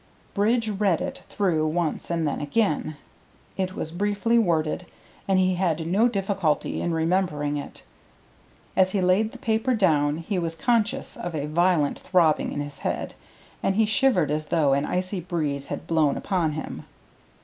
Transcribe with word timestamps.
Bridge 0.33 0.67
read 0.67 0.99
it 0.99 1.21
through 1.29 1.67
once 1.67 2.09
and 2.09 2.27
then 2.27 2.41
again; 2.41 2.97
it 3.55 3.75
was 3.75 3.91
briefly 3.91 4.39
worded, 4.39 4.87
and 5.27 5.37
he 5.37 5.53
had 5.53 5.85
no 5.85 6.07
difficulty 6.07 6.81
in 6.81 6.91
remembering 6.91 7.55
it. 7.55 7.83
As 8.75 8.93
he 8.93 8.99
laid 9.01 9.31
the 9.31 9.37
paper 9.37 9.75
down 9.75 10.17
he 10.17 10.39
was 10.39 10.55
conscious 10.55 11.15
of 11.15 11.35
a 11.35 11.45
violent 11.45 11.99
throbbing 11.99 12.51
in 12.51 12.61
his 12.61 12.79
head, 12.79 13.13
and 13.61 13.75
he 13.75 13.85
shivered 13.85 14.31
as 14.31 14.47
though 14.47 14.73
an 14.73 14.85
icy 14.85 15.19
breeze 15.19 15.67
had 15.67 15.85
blown 15.85 16.17
upon 16.17 16.53
him. 16.53 16.85